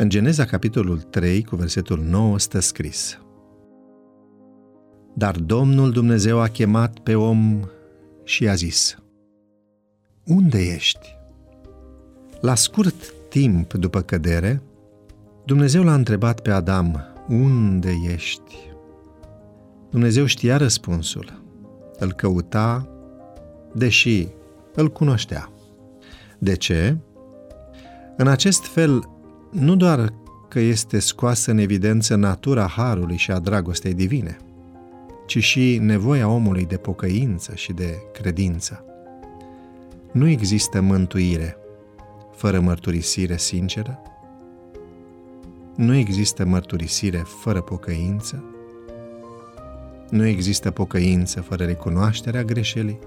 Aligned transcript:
În 0.00 0.08
Geneza, 0.08 0.44
capitolul 0.44 1.00
3, 1.00 1.44
cu 1.44 1.56
versetul 1.56 1.98
9, 1.98 2.38
stă 2.38 2.60
scris 2.60 3.18
Dar 5.14 5.36
Domnul 5.36 5.90
Dumnezeu 5.90 6.40
a 6.40 6.48
chemat 6.48 6.98
pe 6.98 7.14
om 7.14 7.60
și 8.24 8.48
a 8.48 8.54
zis 8.54 8.96
Unde 10.24 10.58
ești? 10.58 11.16
La 12.40 12.54
scurt 12.54 13.12
timp 13.28 13.72
după 13.72 14.00
cădere, 14.00 14.62
Dumnezeu 15.44 15.82
l-a 15.82 15.94
întrebat 15.94 16.40
pe 16.40 16.50
Adam, 16.50 17.04
unde 17.28 17.92
ești? 18.12 18.56
Dumnezeu 19.90 20.24
știa 20.24 20.56
răspunsul. 20.56 21.42
Îl 21.98 22.12
căuta, 22.12 22.88
deși 23.74 24.28
îl 24.74 24.88
cunoștea. 24.88 25.52
De 26.38 26.56
ce? 26.56 26.96
În 28.16 28.26
acest 28.26 28.64
fel, 28.64 29.08
nu 29.50 29.76
doar 29.76 30.12
că 30.48 30.60
este 30.60 30.98
scoasă 30.98 31.50
în 31.50 31.58
evidență 31.58 32.14
natura 32.14 32.66
harului 32.66 33.16
și 33.16 33.30
a 33.30 33.38
dragostei 33.38 33.94
divine, 33.94 34.36
ci 35.26 35.42
și 35.42 35.78
nevoia 35.82 36.28
omului 36.28 36.66
de 36.66 36.76
pocăință 36.76 37.54
și 37.54 37.72
de 37.72 37.98
credință. 38.12 38.84
Nu 40.12 40.28
există 40.28 40.80
mântuire 40.80 41.56
fără 42.34 42.60
mărturisire 42.60 43.36
sinceră, 43.36 44.02
nu 45.76 45.94
există 45.94 46.44
mărturisire 46.44 47.22
fără 47.42 47.60
pocăință, 47.60 48.44
nu 50.10 50.26
există 50.26 50.70
pocăință 50.70 51.40
fără 51.40 51.64
recunoașterea 51.64 52.44
greșelii. 52.44 52.98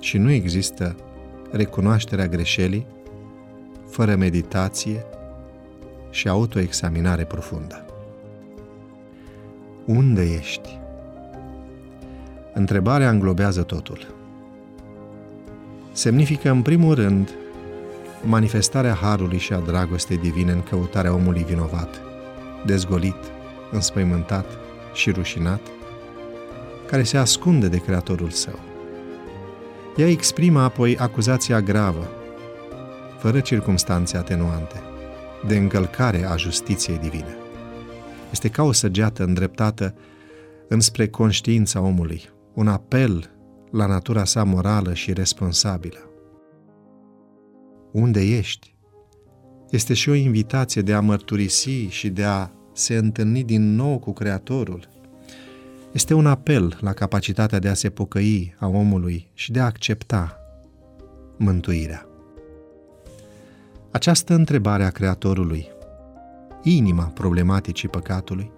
Și 0.00 0.18
nu 0.18 0.30
există 0.30 0.96
recunoașterea 1.50 2.26
greșelii 2.26 2.86
fără 3.90 4.16
meditație 4.16 5.04
și 6.10 6.28
autoexaminare 6.28 7.24
profundă. 7.24 7.84
Unde 9.84 10.22
ești? 10.22 10.78
Întrebarea 12.54 13.10
înglobează 13.10 13.62
totul. 13.62 14.14
Semnifică, 15.92 16.50
în 16.50 16.62
primul 16.62 16.94
rând, 16.94 17.30
manifestarea 18.22 18.94
harului 18.94 19.38
și 19.38 19.52
a 19.52 19.58
dragostei 19.58 20.18
divine 20.18 20.52
în 20.52 20.62
căutarea 20.62 21.14
omului 21.14 21.42
vinovat, 21.42 22.00
dezgolit, 22.66 23.32
înspăimântat 23.70 24.46
și 24.92 25.10
rușinat, 25.10 25.60
care 26.86 27.02
se 27.02 27.16
ascunde 27.16 27.68
de 27.68 27.78
Creatorul 27.78 28.30
său. 28.30 28.58
Ea 29.96 30.08
exprimă 30.08 30.60
apoi 30.60 30.96
acuzația 30.98 31.60
gravă, 31.60 32.08
fără 33.20 33.40
circumstanțe 33.40 34.16
atenuante, 34.16 34.82
de 35.46 35.56
încălcare 35.56 36.24
a 36.24 36.36
justiției 36.36 36.98
divine. 36.98 37.36
Este 38.30 38.48
ca 38.48 38.62
o 38.62 38.72
săgeată 38.72 39.24
îndreptată 39.24 39.94
înspre 40.68 41.08
conștiința 41.08 41.80
omului, 41.80 42.28
un 42.54 42.68
apel 42.68 43.30
la 43.70 43.86
natura 43.86 44.24
sa 44.24 44.44
morală 44.44 44.94
și 44.94 45.12
responsabilă. 45.12 45.98
Unde 47.92 48.20
ești? 48.20 48.74
Este 49.70 49.94
și 49.94 50.08
o 50.08 50.14
invitație 50.14 50.82
de 50.82 50.92
a 50.92 51.00
mărturisi 51.00 51.86
și 51.88 52.08
de 52.08 52.24
a 52.24 52.48
se 52.72 52.96
întâlni 52.96 53.44
din 53.44 53.74
nou 53.74 53.98
cu 53.98 54.12
Creatorul. 54.12 54.88
Este 55.92 56.14
un 56.14 56.26
apel 56.26 56.78
la 56.80 56.92
capacitatea 56.92 57.58
de 57.58 57.68
a 57.68 57.74
se 57.74 57.90
pocăi 57.90 58.54
a 58.58 58.66
omului 58.66 59.30
și 59.34 59.52
de 59.52 59.60
a 59.60 59.64
accepta 59.64 60.36
mântuirea. 61.36 62.09
Această 63.92 64.34
întrebare 64.34 64.84
a 64.84 64.90
Creatorului, 64.90 65.66
inima 66.62 67.04
problematicii 67.04 67.88
păcatului, 67.88 68.50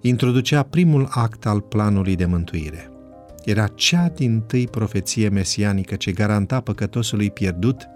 introducea 0.00 0.62
primul 0.62 1.08
act 1.10 1.46
al 1.46 1.60
planului 1.60 2.16
de 2.16 2.24
mântuire. 2.26 2.90
Era 3.44 3.66
cea 3.66 4.08
din 4.08 4.40
tâi 4.40 4.66
profeție 4.66 5.28
mesianică 5.28 5.94
ce 5.94 6.12
garanta 6.12 6.60
păcătosului 6.60 7.30
pierdut 7.30 7.88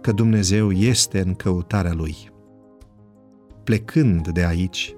că 0.00 0.12
Dumnezeu 0.12 0.70
este 0.70 1.20
în 1.20 1.34
căutarea 1.34 1.92
lui. 1.92 2.16
Plecând 3.64 4.28
de 4.28 4.44
aici, 4.44 4.94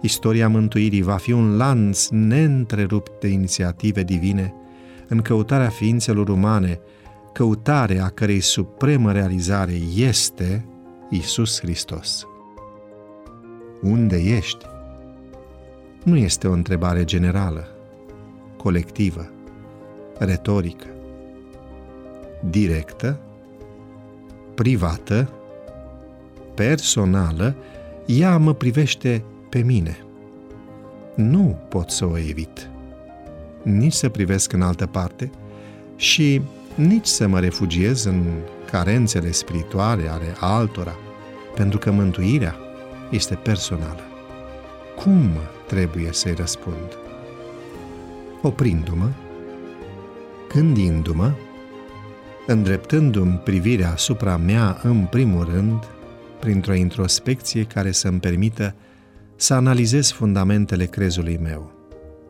istoria 0.00 0.48
mântuirii 0.48 1.02
va 1.02 1.16
fi 1.16 1.32
un 1.32 1.56
lanț 1.56 2.08
neîntrerupt 2.08 3.20
de 3.20 3.28
inițiative 3.28 4.02
divine 4.02 4.54
în 5.08 5.20
căutarea 5.20 5.68
ființelor 5.68 6.28
umane, 6.28 6.80
căutare 7.32 7.98
a 7.98 8.08
cărei 8.08 8.40
supremă 8.40 9.12
realizare 9.12 9.72
este 9.94 10.66
Isus 11.10 11.60
Hristos. 11.60 12.26
Unde 13.82 14.16
ești? 14.16 14.66
Nu 16.04 16.16
este 16.16 16.48
o 16.48 16.52
întrebare 16.52 17.04
generală, 17.04 17.68
colectivă, 18.56 19.30
retorică, 20.18 20.86
directă 22.50 23.20
privată, 24.54 25.28
personală, 26.54 27.54
ea 28.06 28.38
mă 28.38 28.54
privește 28.54 29.24
pe 29.48 29.58
mine. 29.58 29.96
Nu 31.14 31.58
pot 31.68 31.90
să 31.90 32.06
o 32.06 32.18
evit, 32.18 32.70
nici 33.62 33.92
să 33.92 34.08
privesc 34.08 34.52
în 34.52 34.62
altă 34.62 34.86
parte 34.86 35.30
și 35.96 36.40
nici 36.74 37.06
să 37.06 37.26
mă 37.26 37.40
refugiez 37.40 38.04
în 38.04 38.24
carențele 38.70 39.30
spirituale 39.30 40.08
ale 40.08 40.34
altora, 40.40 40.94
pentru 41.54 41.78
că 41.78 41.90
mântuirea 41.90 42.56
este 43.10 43.34
personală. 43.34 44.02
Cum 44.96 45.30
trebuie 45.66 46.08
să-i 46.12 46.34
răspund? 46.34 46.98
Oprindu-mă, 48.42 49.08
gândindu-mă, 50.48 51.32
îndreptându-mi 52.46 53.40
privirea 53.44 53.90
asupra 53.90 54.36
mea 54.36 54.80
în 54.82 55.06
primul 55.10 55.48
rând, 55.52 55.84
printr-o 56.40 56.74
introspecție 56.74 57.64
care 57.64 57.90
să-mi 57.90 58.20
permită 58.20 58.74
să 59.36 59.54
analizez 59.54 60.10
fundamentele 60.10 60.84
crezului 60.84 61.38
meu, 61.42 61.72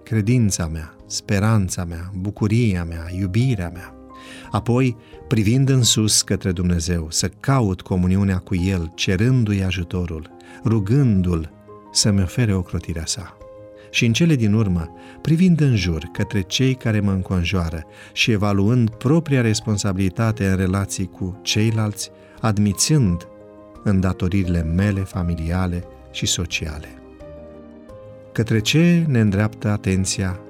credința 0.02 0.66
mea, 0.66 0.94
speranța 1.06 1.84
mea, 1.84 2.10
bucuria 2.14 2.84
mea, 2.84 3.06
iubirea 3.18 3.70
mea. 3.74 4.01
Apoi, 4.52 4.96
privind 5.28 5.68
în 5.68 5.82
sus 5.82 6.22
către 6.22 6.52
Dumnezeu, 6.52 7.06
să 7.10 7.30
caut 7.40 7.80
comuniunea 7.80 8.38
cu 8.38 8.54
El, 8.54 8.92
cerându-i 8.94 9.62
ajutorul, 9.62 10.30
rugându-L 10.64 11.50
să-mi 11.92 12.22
ofere 12.22 12.54
ocrotirea 12.54 13.06
sa 13.06 13.36
și 13.90 14.06
în 14.06 14.12
cele 14.12 14.34
din 14.34 14.52
urmă, 14.52 14.94
privind 15.20 15.60
în 15.60 15.76
jur 15.76 16.08
către 16.12 16.40
cei 16.40 16.74
care 16.74 17.00
mă 17.00 17.10
înconjoară 17.10 17.84
și 18.12 18.30
evaluând 18.30 18.90
propria 18.90 19.40
responsabilitate 19.40 20.46
în 20.46 20.56
relații 20.56 21.06
cu 21.06 21.38
ceilalți, 21.42 22.10
admițând 22.40 23.28
îndatoririle 23.84 24.62
mele 24.62 25.00
familiale 25.00 25.84
și 26.10 26.26
sociale. 26.26 26.88
Către 28.32 28.60
ce 28.60 29.04
ne 29.08 29.20
îndreaptă 29.20 29.68
atenția 29.68 30.40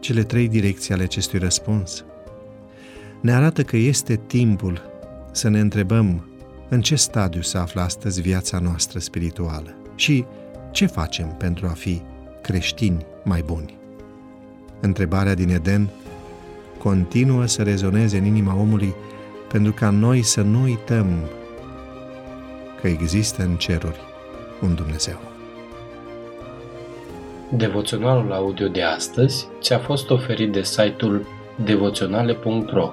cele 0.00 0.22
trei 0.22 0.48
direcții 0.48 0.94
ale 0.94 1.02
acestui 1.02 1.38
răspuns? 1.38 2.04
Ne 3.20 3.32
arată 3.32 3.62
că 3.62 3.76
este 3.76 4.20
timpul 4.26 4.82
să 5.32 5.48
ne 5.48 5.60
întrebăm 5.60 6.28
în 6.68 6.80
ce 6.80 6.94
stadiu 6.94 7.40
se 7.40 7.58
află 7.58 7.80
astăzi 7.80 8.20
viața 8.20 8.58
noastră 8.58 8.98
spirituală 8.98 9.76
și 9.94 10.24
ce 10.70 10.86
facem 10.86 11.34
pentru 11.38 11.66
a 11.66 11.72
fi 11.72 12.02
creștini 12.42 13.06
mai 13.24 13.42
buni. 13.46 13.76
Întrebarea 14.80 15.34
din 15.34 15.48
Eden 15.48 15.88
continuă 16.78 17.46
să 17.46 17.62
rezoneze 17.62 18.18
în 18.18 18.24
inima 18.24 18.56
omului 18.56 18.94
pentru 19.52 19.72
ca 19.72 19.90
noi 19.90 20.22
să 20.22 20.42
nu 20.42 20.62
uităm 20.62 21.06
că 22.80 22.88
există 22.88 23.42
în 23.42 23.56
ceruri 23.56 24.00
un 24.62 24.74
Dumnezeu. 24.74 25.20
Devoționalul 27.50 28.32
audio 28.32 28.68
de 28.68 28.82
astăzi 28.82 29.48
ți-a 29.60 29.78
fost 29.78 30.10
oferit 30.10 30.52
de 30.52 30.62
site-ul 30.62 31.26
devoționale.ro 31.64 32.92